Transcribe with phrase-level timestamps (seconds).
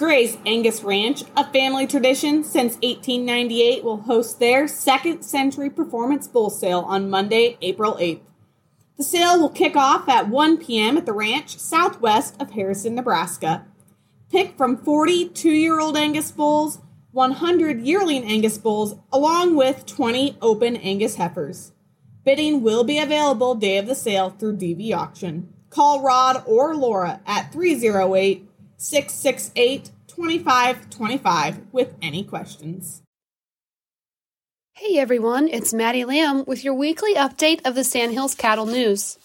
[0.00, 6.48] Gray's Angus Ranch, a family tradition since 1898, will host their second century performance bull
[6.48, 8.22] sale on Monday, April 8th.
[8.96, 10.96] The sale will kick off at 1 p.m.
[10.96, 13.66] at the ranch southwest of Harrison, Nebraska.
[14.32, 16.78] Pick from 42 year old Angus bulls,
[17.12, 21.72] 100 yearling Angus bulls, along with 20 open Angus heifers.
[22.24, 25.52] Bidding will be available day of the sale through DV Auction.
[25.68, 28.49] Call Rod or Laura at 308
[28.80, 33.02] 668 2525 with any questions.
[34.72, 39.18] Hey everyone, it's Maddie Lamb with your weekly update of the Sandhills Cattle News.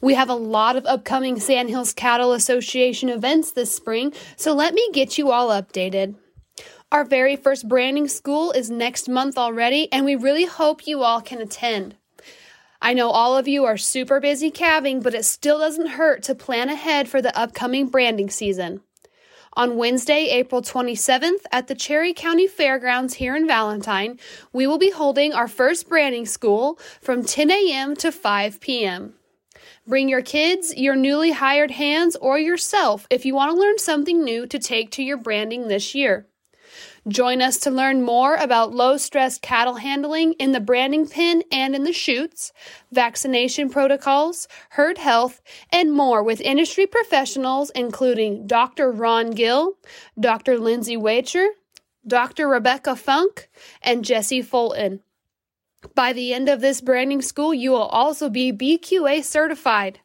[0.00, 4.88] We have a lot of upcoming Sandhills Cattle Association events this spring, so let me
[4.92, 6.14] get you all updated.
[6.92, 11.20] Our very first branding school is next month already, and we really hope you all
[11.20, 11.96] can attend.
[12.80, 16.34] I know all of you are super busy calving, but it still doesn't hurt to
[16.34, 18.80] plan ahead for the upcoming branding season.
[19.54, 24.18] On Wednesday, April 27th, at the Cherry County Fairgrounds here in Valentine,
[24.52, 27.96] we will be holding our first branding school from 10 a.m.
[27.96, 29.14] to 5 p.m.
[29.86, 34.22] Bring your kids, your newly hired hands, or yourself if you want to learn something
[34.22, 36.26] new to take to your branding this year.
[37.08, 41.76] Join us to learn more about low stress cattle handling in the branding pen and
[41.76, 42.52] in the chutes,
[42.90, 45.40] vaccination protocols, herd health,
[45.70, 48.90] and more with industry professionals including Dr.
[48.90, 49.74] Ron Gill,
[50.18, 50.58] Dr.
[50.58, 51.46] Lindsay Waechter,
[52.04, 52.48] Dr.
[52.48, 53.50] Rebecca Funk,
[53.82, 55.00] and Jesse Fulton.
[55.94, 60.00] By the end of this branding school, you will also be BQA certified.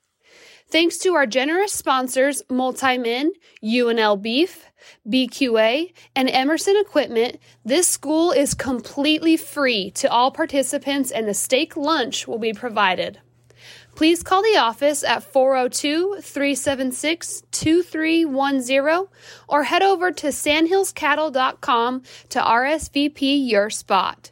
[0.72, 4.68] Thanks to our generous sponsors, Multimin, UNL Beef,
[5.06, 11.76] BQA, and Emerson Equipment, this school is completely free to all participants and a steak
[11.76, 13.20] lunch will be provided.
[13.96, 19.08] Please call the office at 402 376 2310
[19.50, 24.32] or head over to sandhillscattle.com to RSVP your spot.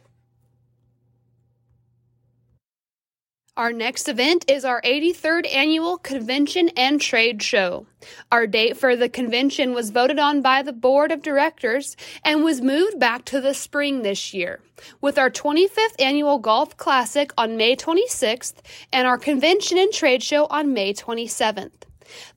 [3.60, 7.84] Our next event is our 83rd annual convention and trade show.
[8.32, 11.94] Our date for the convention was voted on by the board of directors
[12.24, 14.60] and was moved back to the spring this year,
[15.02, 18.54] with our 25th annual golf classic on May 26th
[18.94, 21.82] and our convention and trade show on May 27th.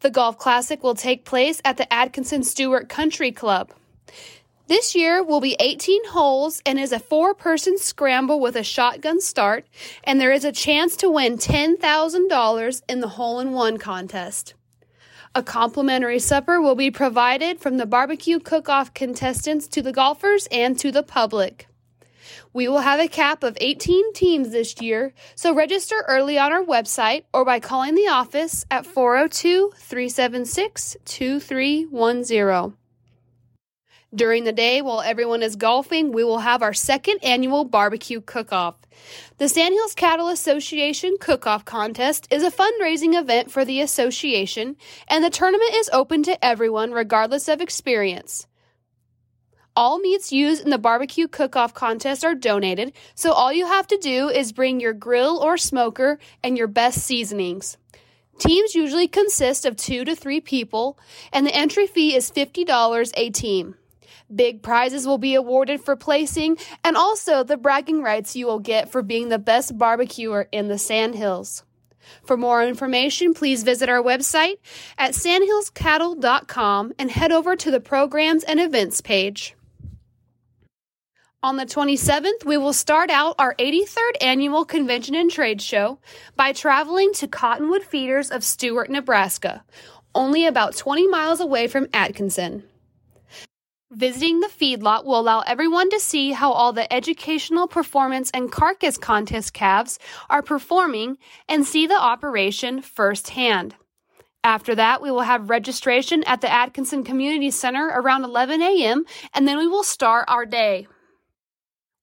[0.01, 3.71] The golf classic will take place at the Atkinson Stuart Country Club.
[4.67, 9.19] This year will be 18 holes and is a four person scramble with a shotgun
[9.19, 9.65] start,
[10.05, 14.53] and there is a chance to win $10,000 in the hole in one contest.
[15.35, 20.47] A complimentary supper will be provided from the barbecue cook off contestants to the golfers
[20.49, 21.67] and to the public.
[22.53, 26.63] We will have a cap of 18 teams this year, so register early on our
[26.63, 32.77] website or by calling the office at 402 376 2310.
[34.15, 38.53] During the day, while everyone is golfing, we will have our second annual barbecue cook
[38.53, 38.75] off.
[39.39, 44.75] The Sandhills Cattle Association Cook Off Contest is a fundraising event for the association,
[45.07, 48.45] and the tournament is open to everyone regardless of experience.
[49.75, 53.87] All meats used in the barbecue cook off contest are donated, so all you have
[53.87, 57.77] to do is bring your grill or smoker and your best seasonings.
[58.37, 60.99] Teams usually consist of two to three people,
[61.31, 63.75] and the entry fee is $50 a team.
[64.33, 68.91] Big prizes will be awarded for placing, and also the bragging rights you will get
[68.91, 71.63] for being the best barbecuer in the Sandhills.
[72.23, 74.57] For more information, please visit our website
[74.97, 79.55] at sandhillscattle.com and head over to the programs and events page.
[81.41, 85.99] On the 27th, we will start out our 83rd annual convention and trade show
[86.37, 89.65] by traveling to Cottonwood Feeders of Stuart, Nebraska,
[90.15, 92.63] only about 20 miles away from Atkinson.
[93.93, 98.97] Visiting the feedlot will allow everyone to see how all the educational performance and carcass
[98.97, 99.99] contest calves
[100.31, 103.75] are performing and see the operation firsthand.
[104.43, 109.47] After that, we will have registration at the Atkinson Community Center around 11 a.m., and
[109.47, 110.87] then we will start our day.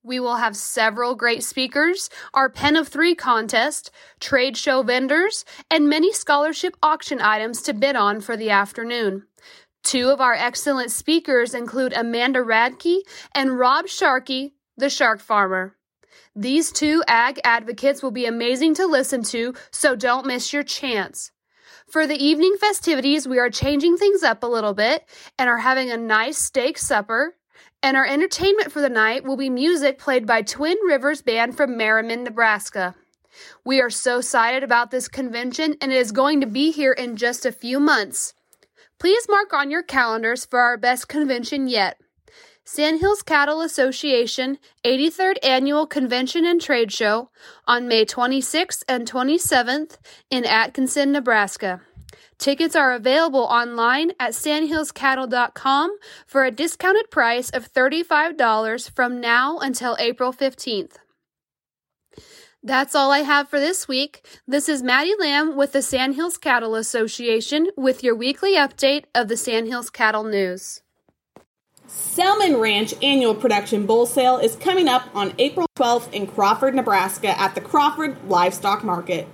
[0.04, 5.88] We will have several great speakers, our Pen of Three contest, trade show vendors, and
[5.88, 9.26] many scholarship auction items to bid on for the afternoon.
[9.82, 13.00] Two of our excellent speakers include Amanda Radke
[13.34, 15.76] and Rob Sharkey, the shark farmer.
[16.36, 21.32] These two ag advocates will be amazing to listen to, so don't miss your chance.
[21.86, 25.90] For the evening festivities, we are changing things up a little bit and are having
[25.90, 27.34] a nice steak supper.
[27.82, 31.76] And our entertainment for the night will be music played by Twin Rivers Band from
[31.76, 32.94] Merriman, Nebraska.
[33.64, 37.16] We are so excited about this convention and it is going to be here in
[37.16, 38.34] just a few months.
[39.00, 41.98] Please mark on your calendars for our best convention yet.
[42.66, 47.30] Sandhills Cattle Association 83rd Annual Convention and Trade Show
[47.66, 49.96] on May 26th and 27th
[50.30, 51.80] in Atkinson, Nebraska.
[52.38, 59.96] Tickets are available online at sandhillscattle.com for a discounted price of $35 from now until
[59.98, 60.96] April 15th.
[62.62, 64.22] That's all I have for this week.
[64.46, 69.36] This is Maddie Lamb with the Sandhills Cattle Association with your weekly update of the
[69.38, 70.82] Sandhills Cattle News.
[71.86, 77.40] Selman Ranch annual production bull sale is coming up on April 12th in Crawford, Nebraska
[77.40, 79.26] at the Crawford Livestock Market.